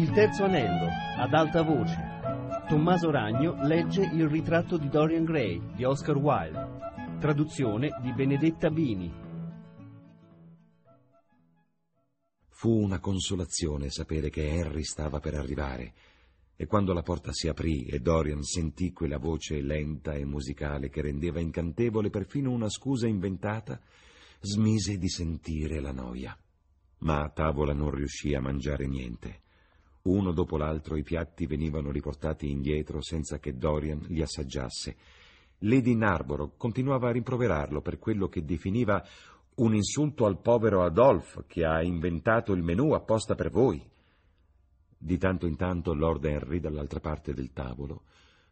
[0.00, 1.94] Il terzo anello, ad alta voce.
[2.66, 7.18] Tommaso Ragno legge Il ritratto di Dorian Gray di Oscar Wilde.
[7.20, 9.12] Traduzione di Benedetta Bini.
[12.48, 15.92] Fu una consolazione sapere che Henry stava per arrivare,
[16.56, 21.02] e quando la porta si aprì e Dorian sentì quella voce lenta e musicale che
[21.02, 23.78] rendeva incantevole perfino una scusa inventata,
[24.40, 26.34] smise di sentire la noia.
[27.00, 29.42] Ma a tavola non riuscì a mangiare niente.
[30.02, 34.96] Uno dopo l'altro i piatti venivano riportati indietro senza che Dorian li assaggiasse.
[35.58, 39.04] Lady Narborough continuava a rimproverarlo per quello che definiva
[39.56, 43.82] un insulto al povero Adolphe che ha inventato il menù apposta per voi.
[44.96, 48.04] Di tanto in tanto Lord Henry, dall'altra parte del tavolo,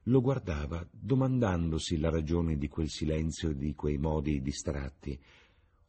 [0.04, 5.18] lo guardava domandandosi la ragione di quel silenzio e di quei modi distratti.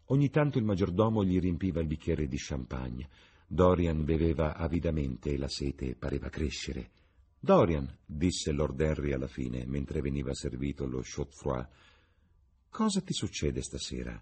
[0.05, 3.09] Ogni tanto il maggiordomo gli riempiva il bicchiere di champagne.
[3.51, 6.91] Dorian beveva avidamente e la sete pareva crescere.
[7.39, 11.67] Dorian, disse Lord Henry alla fine, mentre veniva servito lo chaud
[12.69, 14.21] cosa ti succede stasera?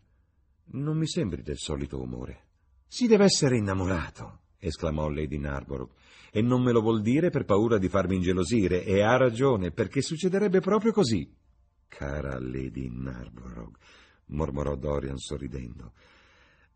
[0.69, 2.45] Non mi sembri del solito umore.
[2.87, 5.91] Si deve essere innamorato, esclamò Lady Narborough,
[6.31, 10.01] e non me lo vuol dire per paura di farmi ingelosire, e ha ragione, perché
[10.01, 11.29] succederebbe proprio così.
[11.89, 13.75] Cara Lady Narborough,
[14.27, 15.91] mormorò Dorian sorridendo,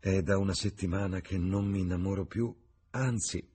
[0.02, 2.52] è da una settimana che non mi innamoro più,
[2.90, 3.48] anzi,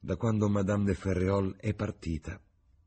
[0.00, 2.40] da quando Madame de Ferreol è partita.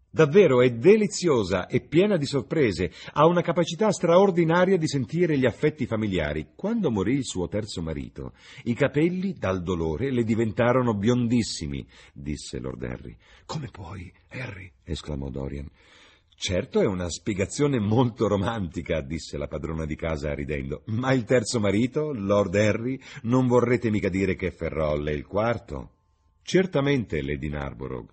[0.10, 5.86] Davvero è deliziosa e piena di sorprese, ha una capacità straordinaria di sentire gli affetti
[5.86, 6.50] familiari.
[6.54, 8.34] Quando morì il suo terzo marito,
[8.64, 13.16] i capelli, dal dolore, le diventarono biondissimi, disse Lord Harry.
[13.46, 14.70] Come puoi, Harry?
[14.84, 15.70] esclamò Dorian.
[16.44, 21.60] Certo è una spiegazione molto romantica, disse la padrona di casa ridendo, ma il terzo
[21.60, 25.92] marito, Lord Harry, non vorrete mica dire che Ferrol è il quarto?
[26.42, 28.12] Certamente, Lady Narborough.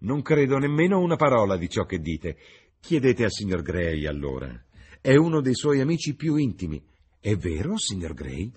[0.00, 2.36] Non credo nemmeno una parola di ciò che dite.
[2.78, 4.54] Chiedete al signor Gray, allora.
[5.00, 6.84] È uno dei suoi amici più intimi.
[7.18, 8.52] È vero, signor Gray?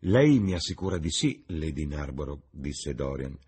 [0.00, 3.38] Lei mi assicura di sì, Lady Narborough, disse Dorian.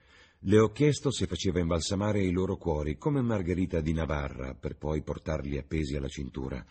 [0.45, 5.01] Le ho chiesto se faceva imbalsamare i loro cuori come Margherita di Navarra per poi
[5.01, 6.65] portarli appesi alla cintura.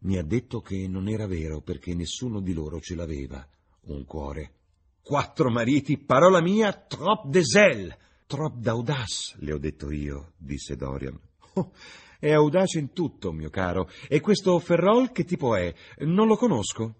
[0.00, 3.46] Mi ha detto che non era vero perché nessuno di loro ce l'aveva,
[3.82, 4.54] un cuore.
[5.00, 11.16] Quattro mariti, parola mia, trop de zèle, trop d'audace, le ho detto io, disse Dorian.
[11.54, 11.70] Oh,
[12.18, 13.88] è audace in tutto, mio caro.
[14.08, 15.72] E questo Ferrol che tipo è?
[15.98, 16.94] Non lo conosco.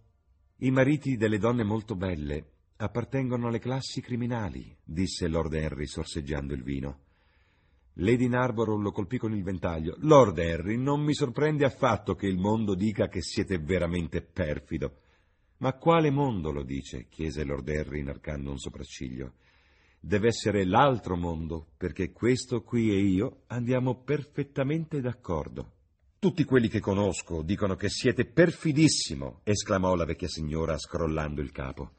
[0.59, 2.51] I mariti delle donne molto belle
[2.83, 6.99] appartengono alle classi criminali, disse Lord Henry sorseggiando il vino.
[7.97, 9.97] Lady Narborough lo colpì con il ventaglio.
[10.01, 14.97] Lord Henry, non mi sorprende affatto che il mondo dica che siete veramente perfido.
[15.59, 17.07] Ma quale mondo lo dice?
[17.09, 19.35] chiese Lord Henry inarcando un sopracciglio.
[20.01, 25.75] Deve essere l'altro mondo, perché questo qui e io andiamo perfettamente d'accordo.
[26.19, 31.93] Tutti quelli che conosco dicono che siete perfidissimo, esclamò la vecchia signora scrollando il capo.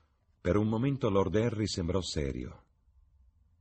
[0.43, 2.63] Per un momento Lord Henry sembrò serio.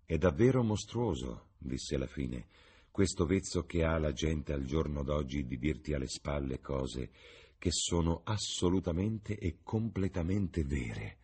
[0.04, 2.46] È davvero mostruoso, disse alla fine,
[2.90, 7.10] questo vezzo che ha la gente al giorno d'oggi di dirti alle spalle cose
[7.56, 11.18] che sono assolutamente e completamente vere.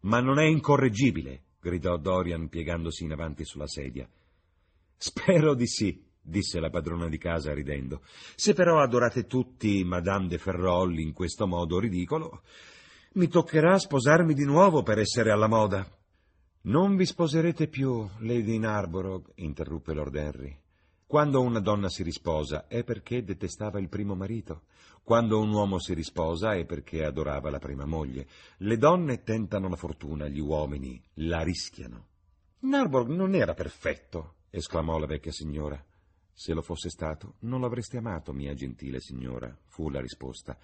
[0.00, 4.10] Ma non è incorreggibile, gridò Dorian piegandosi in avanti sulla sedia.
[4.96, 8.02] Spero di sì, disse la padrona di casa ridendo.
[8.34, 12.42] Se però adorate tutti Madame de Ferrol in questo modo ridicolo,
[13.16, 15.86] mi toccherà sposarmi di nuovo per essere alla moda.
[16.62, 20.58] Non vi sposerete più, Lady Narborough, interruppe Lord Henry.
[21.06, 24.64] Quando una donna si risposa è perché detestava il primo marito.
[25.02, 28.26] Quando un uomo si risposa è perché adorava la prima moglie.
[28.58, 32.08] Le donne tentano la fortuna, gli uomini la rischiano.
[32.60, 35.82] Narborough non era perfetto, esclamò la vecchia signora.
[36.34, 40.58] Se lo fosse stato, non l'avreste amato, mia gentile signora, fu la risposta.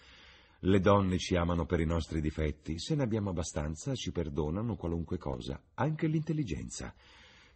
[0.65, 5.19] Le donne ci amano per i nostri difetti, se ne abbiamo abbastanza ci perdonano qualunque
[5.19, 6.95] cosa, anche l'intelligenza.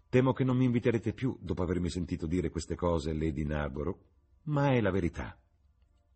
[0.08, 3.96] Temo che non mi inviterete più dopo avermi sentito dire queste cose, Lady Narborough,
[4.44, 5.38] ma è la verità.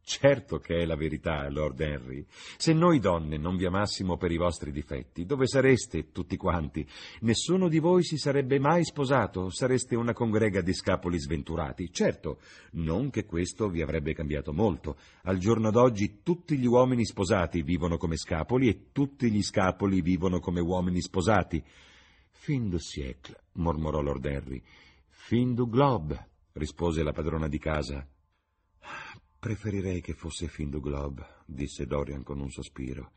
[0.03, 2.27] Certo che è la verità, Lord Henry.
[2.57, 6.87] Se noi donne non vi amassimo per i vostri difetti, dove sareste tutti quanti?
[7.21, 11.93] Nessuno di voi si sarebbe mai sposato, sareste una congrega di scapoli sventurati.
[11.93, 12.41] Certo,
[12.73, 14.97] non che questo vi avrebbe cambiato molto.
[15.23, 20.41] Al giorno d'oggi tutti gli uomini sposati vivono come scapoli e tutti gli scapoli vivono
[20.41, 21.63] come uomini sposati.
[22.31, 24.61] Fin du siècle, mormorò Lord Henry.
[25.09, 28.05] Fin du globe, rispose la padrona di casa.
[29.41, 33.13] Preferirei che fosse fin du globe, disse Dorian con un sospiro.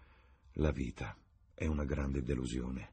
[0.53, 1.13] La vita
[1.53, 2.91] è una grande delusione.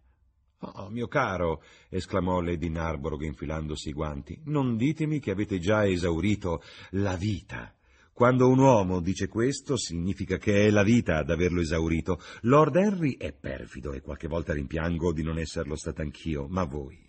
[0.59, 6.61] Oh, mio caro, esclamò Lady Narborough infilandosi i guanti, non ditemi che avete già esaurito
[6.91, 7.73] la vita.
[8.13, 12.21] Quando un uomo dice questo, significa che è la vita ad averlo esaurito.
[12.43, 17.09] Lord Henry è perfido e qualche volta rimpiango di non esserlo stato anch'io, ma voi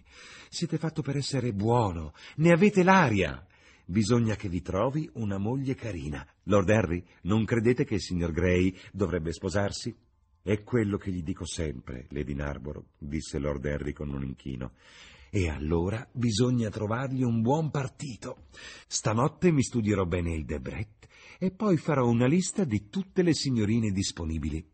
[0.54, 3.44] siete fatto per essere buono, ne avete l'aria.
[3.92, 6.26] Bisogna che vi trovi una moglie carina.
[6.44, 9.94] Lord Henry, non credete che il signor Gray dovrebbe sposarsi?
[10.42, 14.76] È quello che gli dico sempre, Lady Narborough, disse Lord Henry con un inchino.
[15.30, 18.46] E allora bisogna trovargli un buon partito.
[18.88, 23.92] Stanotte mi studierò bene il Debret e poi farò una lista di tutte le signorine
[23.92, 24.66] disponibili.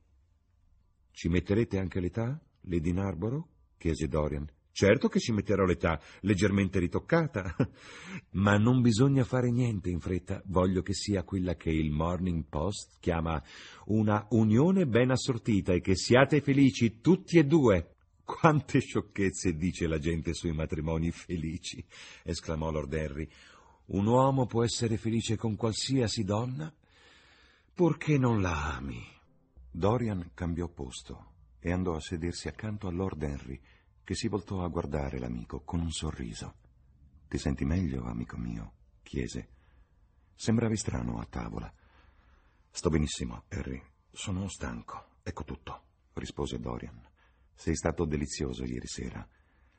[1.09, 3.47] Ci metterete anche l'età, Lady Narborough?
[3.77, 4.47] chiese Dorian.
[4.77, 7.55] Certo che ci metterò l'età, leggermente ritoccata,
[8.33, 10.39] ma non bisogna fare niente in fretta.
[10.45, 13.41] Voglio che sia quella che il Morning Post chiama
[13.85, 17.95] una unione ben assortita e che siate felici tutti e due.
[18.23, 21.83] Quante sciocchezze dice la gente sui matrimoni felici,
[22.21, 23.27] esclamò Lord Henry.
[23.87, 26.71] Un uomo può essere felice con qualsiasi donna,
[27.73, 29.03] purché non la ami.
[29.71, 33.59] Dorian cambiò posto e andò a sedersi accanto a Lord Henry,
[34.07, 36.53] che si voltò a guardare l'amico con un sorriso.
[37.27, 38.75] Ti senti meglio, amico mio?
[39.03, 39.49] chiese.
[40.33, 41.69] Sembravi strano a tavola.
[42.69, 43.83] Sto benissimo, Harry.
[44.09, 45.17] Sono stanco.
[45.23, 47.05] Ecco tutto, rispose Dorian.
[47.53, 49.27] Sei stato delizioso ieri sera.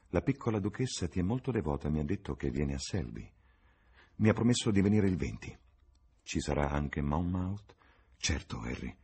[0.08, 3.26] La piccola duchessa ti è molto devota, mi ha detto che viene a Selby.
[4.16, 5.58] Mi ha promesso di venire il 20.
[6.22, 7.74] Ci sarà anche Monmouth?
[8.18, 8.94] Certo, Harry.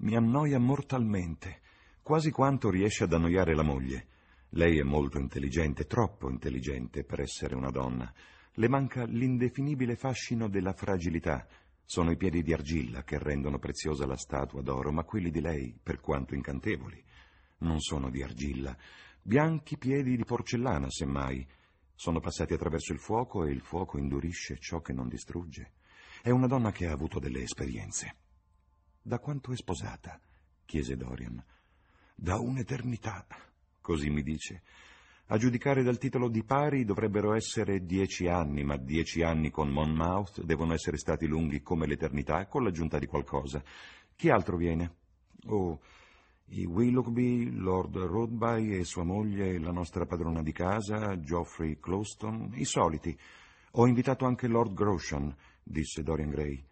[0.00, 1.62] Mi annoia mortalmente,
[2.02, 4.16] quasi quanto riesce ad annoiare la moglie.
[4.52, 8.10] Lei è molto intelligente, troppo intelligente per essere una donna.
[8.54, 11.46] Le manca l'indefinibile fascino della fragilità.
[11.84, 15.78] Sono i piedi di argilla che rendono preziosa la statua d'oro, ma quelli di lei,
[15.80, 17.02] per quanto incantevoli,
[17.58, 18.76] non sono di argilla.
[19.22, 21.46] Bianchi piedi di porcellana, semmai.
[21.94, 25.72] Sono passati attraverso il fuoco e il fuoco indurisce ciò che non distrugge.
[26.22, 28.16] È una donna che ha avuto delle esperienze.
[29.02, 30.20] Da quanto è sposata?
[30.64, 31.42] chiese Dorian.
[32.14, 33.26] Da un'eternità,
[33.88, 34.60] così mi dice.
[35.28, 40.42] A giudicare dal titolo di pari dovrebbero essere dieci anni, ma dieci anni con Monmouth
[40.42, 43.62] devono essere stati lunghi come l'eternità, con l'aggiunta di qualcosa.
[44.14, 44.96] Chi altro viene?
[45.46, 45.80] Oh,
[46.48, 52.66] i Willoughby, Lord Rodby e sua moglie, la nostra padrona di casa, Geoffrey Closton, i
[52.66, 53.18] soliti.
[53.72, 56.62] Ho invitato anche Lord Grosham, disse Dorian Gray.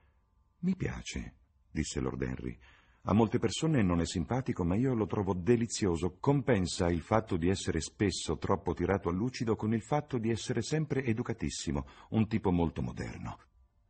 [0.60, 1.34] Mi piace,
[1.70, 2.58] disse Lord Henry.
[3.08, 6.16] A molte persone non è simpatico, ma io lo trovo delizioso.
[6.18, 10.60] Compensa il fatto di essere spesso troppo tirato a lucido con il fatto di essere
[10.60, 13.38] sempre educatissimo, un tipo molto moderno.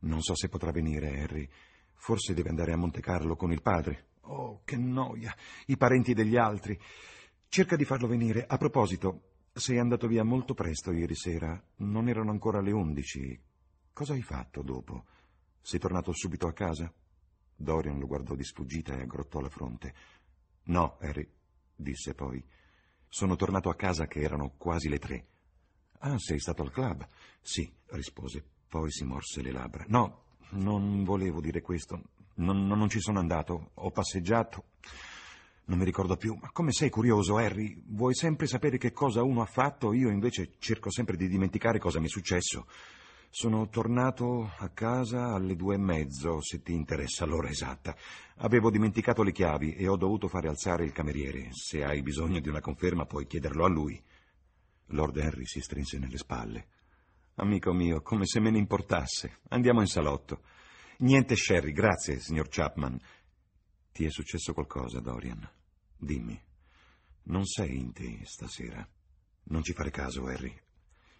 [0.01, 1.49] Non so se potrà venire, Harry.
[1.95, 4.09] Forse deve andare a Monte Carlo con il padre.
[4.21, 5.35] Oh, che noia!
[5.65, 6.79] I parenti degli altri.
[7.47, 8.45] Cerca di farlo venire.
[8.45, 9.21] A proposito,
[9.51, 11.59] sei andato via molto presto ieri sera.
[11.77, 13.41] Non erano ancora le undici.
[13.91, 15.05] Cosa hai fatto dopo?
[15.59, 16.93] Sei tornato subito a casa?
[17.57, 19.93] Dorian lo guardò di sfuggita e aggrottò la fronte.
[20.65, 21.27] No, Harry,
[21.75, 22.43] disse poi.
[23.09, 25.25] Sono tornato a casa che erano quasi le tre.
[25.99, 27.07] Ah, sei stato al club?
[27.41, 28.43] Sì, rispose.
[28.67, 29.85] Poi si morse le labbra.
[29.87, 32.01] No, non volevo dire questo.
[32.35, 33.71] Non, non ci sono andato.
[33.75, 34.65] Ho passeggiato.
[35.65, 36.37] Non mi ricordo più.
[36.39, 37.81] Ma come sei curioso, Harry?
[37.87, 39.93] Vuoi sempre sapere che cosa uno ha fatto?
[39.93, 42.67] Io invece cerco sempre di dimenticare cosa mi è successo.
[43.29, 47.95] Sono tornato a casa alle due e mezzo, se ti interessa l'ora esatta.
[48.37, 51.49] Avevo dimenticato le chiavi e ho dovuto fare alzare il cameriere.
[51.51, 54.01] Se hai bisogno di una conferma puoi chiederlo a lui.
[54.87, 56.67] Lord Henry si strinse nelle spalle.
[57.35, 59.39] Amico mio, come se me ne importasse.
[59.49, 60.41] Andiamo in salotto.
[60.99, 62.99] Niente sherry, grazie, signor Chapman.
[63.91, 65.47] Ti è successo qualcosa, Dorian?
[65.95, 66.41] Dimmi.
[67.23, 68.87] Non sei in te stasera.
[69.49, 70.65] Non ci fare caso, Harry.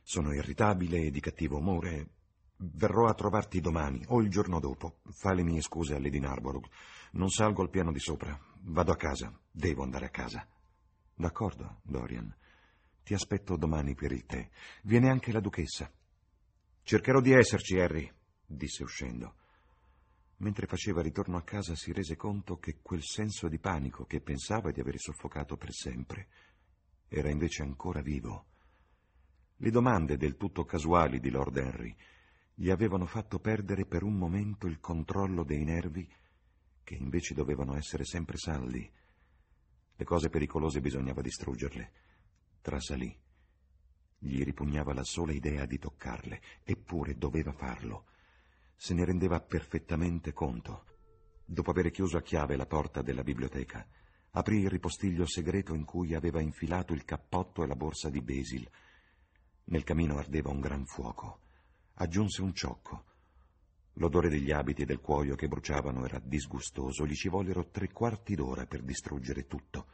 [0.10, 2.12] Sono irritabile e di cattivo umore.
[2.56, 5.00] Verrò a trovarti domani o il giorno dopo.
[5.10, 6.66] Fa le mie scuse a Lady Narborough.
[7.12, 8.40] Non salgo al piano di sopra.
[8.62, 9.38] Vado a casa.
[9.52, 10.48] Devo andare a casa.
[11.14, 12.34] D'accordo, Dorian.
[13.04, 14.50] Ti aspetto domani per il tè.
[14.84, 15.92] Viene anche la duchessa.
[16.84, 18.10] Cercherò di esserci, Harry,
[18.46, 19.36] disse uscendo.
[20.38, 24.72] Mentre faceva ritorno a casa si rese conto che quel senso di panico che pensava
[24.72, 26.30] di aver soffocato per sempre
[27.10, 28.46] era invece ancora vivo
[29.58, 31.96] le domande del tutto casuali di Lord Henry
[32.54, 36.08] gli avevano fatto perdere per un momento il controllo dei nervi
[36.84, 38.90] che invece dovevano essere sempre saldi.
[39.96, 41.92] Le cose pericolose bisognava distruggerle.
[42.62, 43.16] Trasalì.
[44.20, 48.06] Gli ripugnava la sola idea di toccarle, eppure doveva farlo.
[48.76, 50.86] Se ne rendeva perfettamente conto.
[51.46, 53.86] Dopo aver chiuso a chiave la porta della biblioteca,
[54.38, 58.70] Aprì il ripostiglio segreto in cui aveva infilato il cappotto e la borsa di Basil.
[59.70, 61.40] Nel camino ardeva un gran fuoco.
[61.96, 63.04] Aggiunse un ciocco.
[63.94, 67.06] L'odore degli abiti e del cuoio che bruciavano era disgustoso.
[67.06, 69.88] Gli ci vollero tre quarti d'ora per distruggere tutto.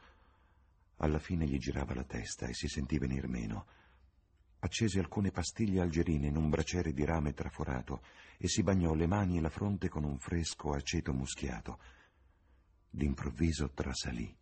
[0.98, 3.66] Alla fine gli girava la testa e si sentì venir meno.
[4.60, 8.02] Accese alcune pastiglie algerine in un braciere di rame traforato
[8.38, 11.80] e si bagnò le mani e la fronte con un fresco aceto muschiato.
[12.90, 14.34] D'improvviso trasalì.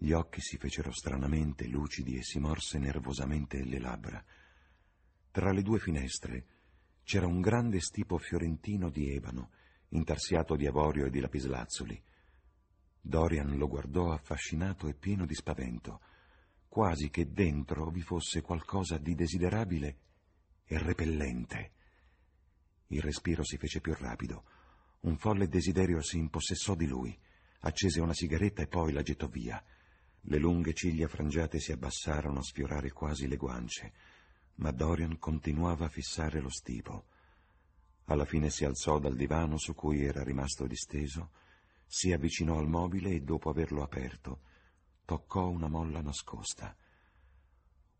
[0.00, 4.24] Gli occhi si fecero stranamente lucidi e si morse nervosamente le labbra.
[5.32, 6.46] Tra le due finestre
[7.02, 9.50] c'era un grande stipo fiorentino di ebano,
[9.88, 12.00] intarsiato di avorio e di lapislazzuli.
[13.00, 16.00] Dorian lo guardò affascinato e pieno di spavento,
[16.68, 19.98] quasi che dentro vi fosse qualcosa di desiderabile
[20.64, 21.72] e repellente.
[22.88, 24.44] Il respiro si fece più rapido.
[25.00, 27.18] Un folle desiderio si impossessò di lui.
[27.60, 29.60] Accese una sigaretta e poi la gettò via.
[30.30, 33.92] Le lunghe ciglia frangiate si abbassarono a sfiorare quasi le guance,
[34.56, 37.06] ma Dorian continuava a fissare lo stipo.
[38.04, 41.30] Alla fine si alzò dal divano su cui era rimasto disteso
[41.86, 44.40] si avvicinò al mobile e dopo averlo aperto
[45.08, 46.76] toccò una molla nascosta.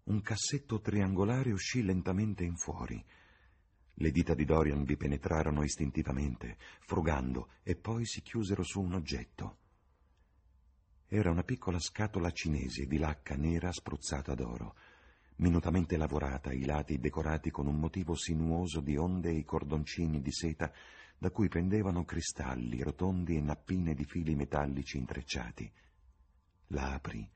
[0.04, 3.02] Un cassetto triangolare uscì lentamente in fuori.
[3.94, 9.60] Le dita di Dorian vi penetrarono istintivamente, frugando, e poi si chiusero su un oggetto.
[11.10, 14.74] Era una piccola scatola cinese di lacca nera spruzzata d'oro,
[15.36, 20.70] minutamente lavorata, i lati decorati con un motivo sinuoso di onde e cordoncini di seta
[21.16, 25.72] da cui pendevano cristalli rotondi e nappine di fili metallici intrecciati.
[26.68, 27.26] La aprì.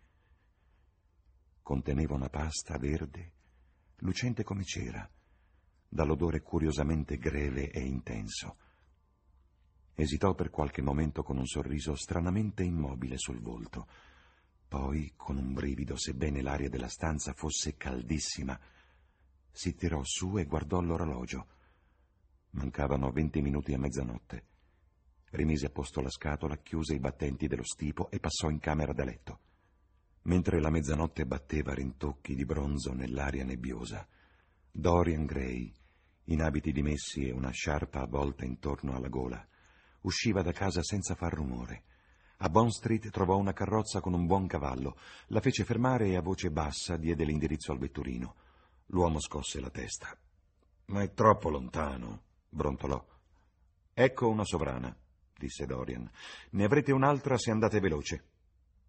[1.63, 3.33] Conteneva una pasta verde,
[4.01, 5.09] lucente come cera,
[5.89, 8.57] dall'odore curiosamente greve e intenso.
[9.95, 13.87] Esitò per qualche momento con un sorriso stranamente immobile sul volto.
[14.67, 18.59] Poi, con un brivido, sebbene l'aria della stanza fosse caldissima,
[19.51, 21.47] si tirò su e guardò l'orologio.
[22.53, 24.47] Mancavano venti minuti a mezzanotte.
[25.31, 29.05] Rimise a posto la scatola, chiuse i battenti dello stipo e passò in camera da
[29.05, 29.41] letto.
[30.23, 34.07] Mentre la mezzanotte batteva rintocchi di bronzo nell'aria nebbiosa,
[34.71, 35.73] Dorian Gray,
[36.25, 39.47] in abiti dimessi e una sciarpa avvolta intorno alla gola,
[40.03, 41.85] usciva da casa senza far rumore.
[42.39, 44.97] A Bond Street trovò una carrozza con un buon cavallo,
[45.29, 48.35] la fece fermare e a voce bassa diede l'indirizzo al vetturino.
[48.87, 50.17] L'uomo scosse la testa.
[50.87, 53.03] Ma è troppo lontano brontolò.
[53.95, 54.95] Ecco una sovrana,
[55.39, 56.11] disse Dorian.
[56.51, 58.25] Ne avrete un'altra se andate veloce.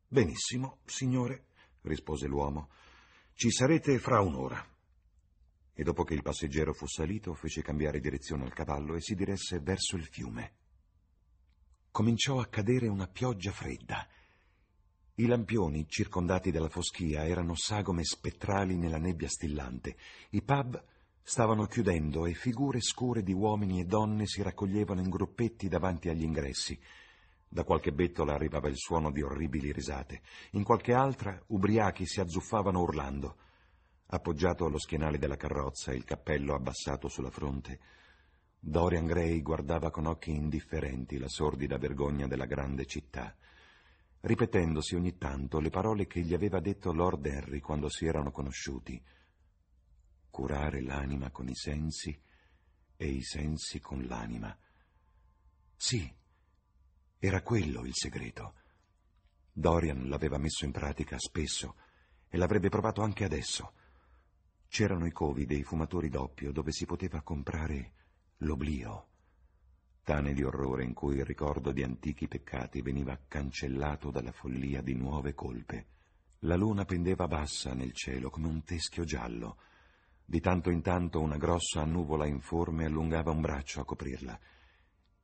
[0.07, 1.45] Benissimo, signore,
[1.81, 2.69] rispose l'uomo.
[3.33, 4.65] Ci sarete fra un'ora.
[5.73, 9.59] E dopo che il passeggero fu salito, fece cambiare direzione al cavallo e si diresse
[9.59, 10.53] verso il fiume.
[11.93, 14.07] Cominciò a cadere una pioggia fredda.
[15.13, 19.95] I lampioni, circondati dalla foschia, erano sagome spettrali nella nebbia stillante.
[20.31, 20.83] I pub
[21.21, 26.23] Stavano chiudendo e figure scure di uomini e donne si raccoglievano in gruppetti davanti agli
[26.23, 26.77] ingressi.
[27.47, 30.21] Da qualche bettola arrivava il suono di orribili risate.
[30.53, 33.37] In qualche altra, ubriachi si azzuffavano urlando.
[34.07, 37.79] Appoggiato allo schienale della carrozza, il cappello abbassato sulla fronte,
[38.65, 43.35] Dorian Gray guardava con occhi indifferenti la sordida vergogna della grande città,
[44.21, 49.03] ripetendosi ogni tanto le parole che gli aveva detto Lord Henry quando si erano conosciuti
[50.29, 52.17] curare l'anima con i sensi
[52.95, 54.57] e i sensi con l'anima.
[55.75, 56.09] Sì,
[57.19, 58.53] era quello il segreto.
[59.51, 61.75] Dorian l'aveva messo in pratica spesso
[62.29, 63.73] e l'avrebbe provato anche adesso.
[64.69, 67.95] C'erano i covi dei fumatori d'oppio dove si poteva comprare
[68.37, 69.07] l'oblio,
[70.03, 74.93] tane di orrore in cui il ricordo di antichi peccati veniva cancellato dalla follia di
[74.95, 75.87] nuove colpe.
[76.39, 79.57] La luna pendeva bassa nel cielo come un teschio giallo,
[80.25, 84.39] di tanto in tanto una grossa nuvola informe allungava un braccio a coprirla.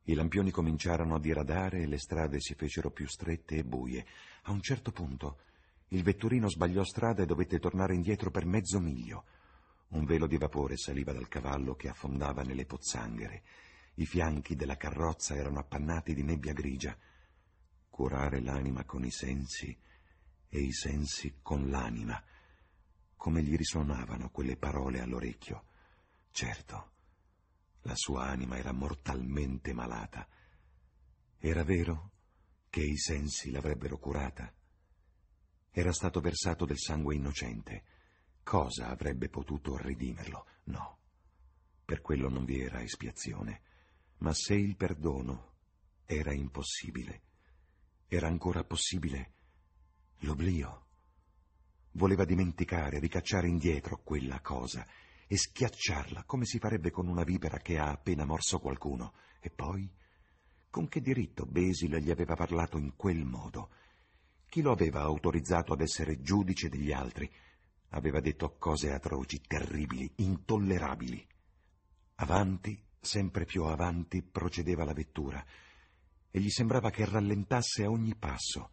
[0.04, 4.06] I lampioni cominciarono a diradare e le strade si fecero più strette e buie.
[4.44, 5.40] A un certo punto
[5.88, 9.24] il vetturino sbagliò strada e dovette tornare indietro per mezzo miglio.
[9.90, 13.42] Un velo di vapore saliva dal cavallo che affondava nelle pozzanghere.
[13.94, 16.96] I fianchi della carrozza erano appannati di nebbia grigia.
[17.88, 19.76] Curare l'anima con i sensi
[20.48, 22.22] e i sensi con l'anima
[23.20, 25.64] come gli risuonavano quelle parole all'orecchio.
[26.30, 26.92] Certo,
[27.82, 30.26] la sua anima era mortalmente malata.
[31.36, 32.12] Era vero
[32.70, 34.50] che i sensi l'avrebbero curata?
[35.70, 37.84] Era stato versato del sangue innocente.
[38.50, 40.44] Cosa avrebbe potuto ridimerlo?
[40.64, 40.98] No.
[41.84, 43.60] Per quello non vi era espiazione.
[44.18, 45.52] Ma se il perdono
[46.04, 47.20] era impossibile,
[48.08, 49.34] era ancora possibile
[50.22, 50.86] L'oblio.
[51.92, 54.84] Voleva dimenticare, ricacciare indietro quella cosa
[55.28, 59.12] e schiacciarla come si farebbe con una vipera che ha appena morso qualcuno.
[59.38, 59.88] E poi,
[60.70, 63.70] con che diritto Basil gli aveva parlato in quel modo?
[64.48, 67.32] Chi lo aveva autorizzato ad essere giudice degli altri?
[67.90, 71.26] Aveva detto cose atroci, terribili, intollerabili.
[72.16, 75.44] Avanti, sempre più avanti, procedeva la vettura
[76.30, 78.70] e gli sembrava che rallentasse a ogni passo.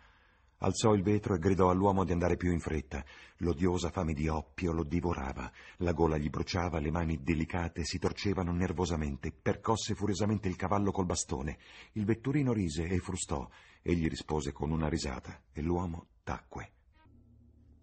[0.59, 3.03] Alzò il vetro e gridò all'uomo di andare più in fretta.
[3.37, 8.51] L'odiosa fame di oppio lo divorava, la gola gli bruciava, le mani delicate si torcevano
[8.51, 11.59] nervosamente, percosse furiosamente il cavallo col bastone.
[11.93, 13.47] Il vetturino rise e frustò,
[13.83, 16.76] egli rispose con una risata e l'uomo tacque.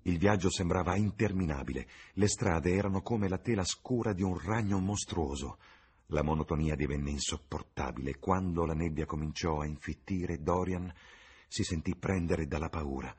[0.07, 5.59] Il viaggio sembrava interminabile, le strade erano come la tela scura di un ragno mostruoso.
[6.09, 10.93] La monotonia divenne insopportabile quando la nebbia cominciò a infittire Dorian
[11.49, 13.15] si sentì prendere dalla paura.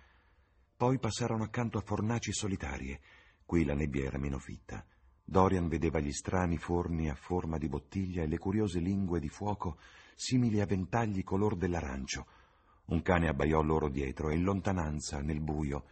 [0.78, 3.00] Poi passarono accanto a fornaci solitarie.
[3.44, 4.86] Qui la nebbia era meno fitta.
[5.24, 9.80] Dorian vedeva gli strani forni a forma di bottiglia e le curiose lingue di fuoco
[10.14, 12.28] simili a ventagli color dell'arancio.
[12.86, 15.86] Un cane abbaiò loro dietro e in lontananza, nel buio,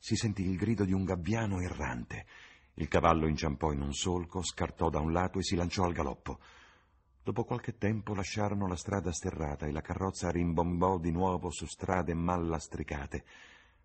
[0.00, 2.26] si sentì il grido di un gabbiano errante.
[2.74, 6.40] Il cavallo inciampò in un solco, scartò da un lato e si lanciò al galoppo.
[7.22, 12.14] Dopo qualche tempo lasciarono la strada sterrata e la carrozza rimbombò di nuovo su strade
[12.14, 13.24] mal lastricate.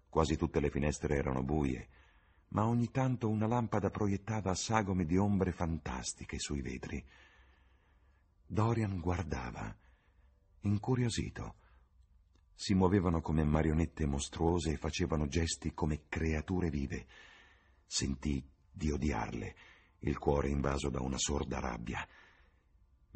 [0.08, 1.90] Quasi tutte le finestre erano buie,
[2.50, 7.06] ma ogni tanto una lampada proiettava sagome di ombre fantastiche sui vetri.
[8.48, 9.76] Dorian guardava,
[10.62, 11.56] incuriosito.
[12.58, 17.06] Si muovevano come marionette mostruose e facevano gesti come creature vive.
[17.86, 19.56] Sentì di odiarle,
[20.00, 22.08] il cuore invaso da una sorda rabbia.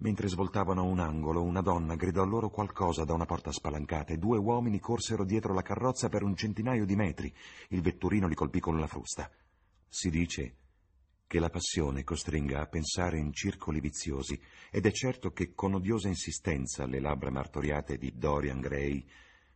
[0.02, 4.38] Mentre svoltavano un angolo, una donna gridò loro qualcosa da una porta spalancata e due
[4.38, 7.34] uomini corsero dietro la carrozza per un centinaio di metri.
[7.70, 9.30] Il vetturino li colpì con la frusta.
[9.88, 10.56] Si dice
[11.28, 14.40] che la passione costringa a pensare in circoli viziosi
[14.72, 19.06] ed è certo che con odiosa insistenza le labbra martoriate di Dorian Gray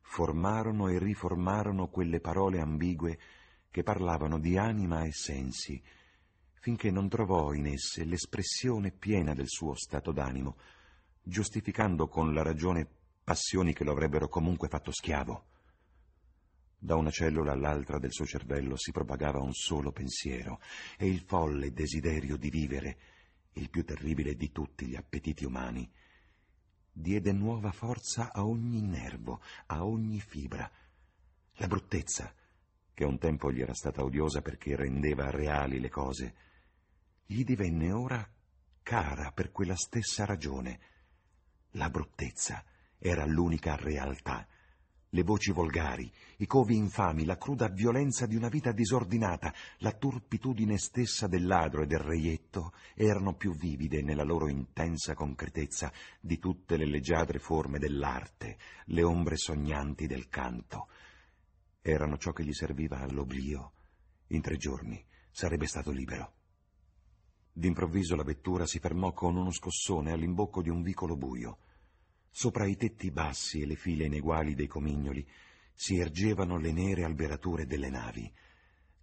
[0.03, 3.17] formarono e riformarono quelle parole ambigue
[3.71, 5.81] che parlavano di anima e sensi,
[6.59, 10.57] finché non trovò in esse l'espressione piena del suo stato d'animo,
[11.23, 12.87] giustificando con la ragione
[13.23, 15.47] passioni che lo avrebbero comunque fatto schiavo.
[16.77, 20.59] Da una cellula all'altra del suo cervello si propagava un solo pensiero
[20.97, 22.97] e il folle desiderio di vivere,
[23.53, 25.89] il più terribile di tutti gli appetiti umani,
[26.93, 30.69] diede nuova forza a ogni nervo, a ogni fibra.
[31.55, 32.33] La bruttezza,
[32.93, 36.35] che un tempo gli era stata odiosa perché rendeva reali le cose,
[37.25, 38.25] gli divenne ora
[38.83, 40.79] cara per quella stessa ragione.
[41.71, 42.63] La bruttezza
[42.99, 44.47] era l'unica realtà.
[45.15, 50.79] Le voci volgari, i covi infami, la cruda violenza di una vita disordinata, la turpitudine
[50.79, 56.77] stessa del ladro e del reietto erano più vivide nella loro intensa concretezza di tutte
[56.77, 60.87] le leggiadre forme dell'arte, le ombre sognanti del canto.
[61.83, 63.73] Erano ciò che gli serviva all'oblio.
[64.29, 64.99] In tre giorni
[65.29, 66.33] sarebbe stato libero.
[67.51, 71.59] D'improvviso la vettura si fermò con uno scossone all'imbocco di un vicolo buio.
[72.35, 75.23] Sopra i tetti bassi e le file ineguali dei comignoli
[75.71, 78.29] si ergevano le nere alberature delle navi.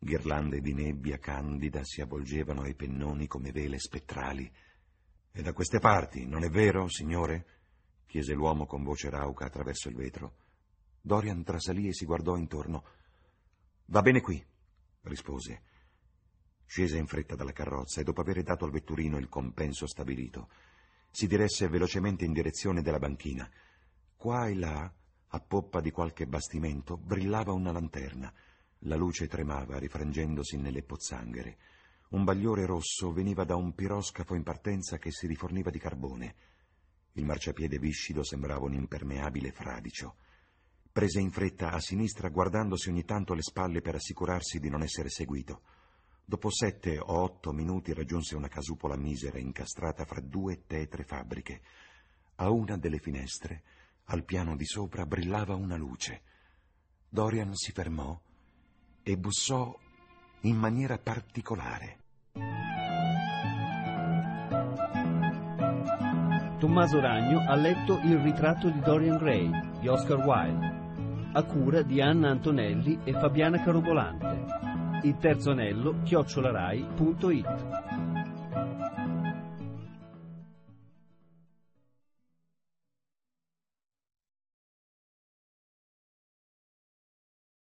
[0.00, 4.50] Ghirlande di nebbia candida si avvolgevano ai pennoni come vele spettrali.
[5.30, 7.46] E da queste parti, non è vero, signore?
[8.06, 10.34] chiese l'uomo con voce rauca attraverso il vetro.
[11.00, 12.84] Dorian trasalì e si guardò intorno.
[13.86, 14.44] Va bene qui,
[15.02, 15.62] rispose.
[16.66, 20.48] Scese in fretta dalla carrozza e dopo aver dato al vetturino il compenso stabilito,
[21.10, 23.48] si diresse velocemente in direzione della banchina.
[24.16, 24.92] Qua e là,
[25.28, 28.32] a poppa di qualche bastimento, brillava una lanterna.
[28.84, 31.58] La luce tremava, rifrangendosi nelle pozzanghere.
[32.10, 36.34] Un bagliore rosso veniva da un piroscafo in partenza che si riforniva di carbone.
[37.12, 40.16] Il marciapiede viscido sembrava un impermeabile fradicio.
[40.92, 45.08] Prese in fretta a sinistra, guardandosi ogni tanto le spalle per assicurarsi di non essere
[45.08, 45.62] seguito.
[46.30, 51.60] Dopo sette o otto minuti raggiunse una casupola misera incastrata fra due tetre fabbriche.
[52.36, 53.64] A una delle finestre,
[54.04, 56.22] al piano di sopra, brillava una luce.
[57.08, 58.16] Dorian si fermò
[59.02, 59.76] e bussò
[60.42, 61.98] in maniera particolare.
[66.60, 72.00] Tommaso Ragno ha letto Il ritratto di Dorian Gray di Oscar Wilde, a cura di
[72.00, 74.59] Anna Antonelli e Fabiana Carobolante
[75.02, 78.09] il terzo anello chiocciolarai.it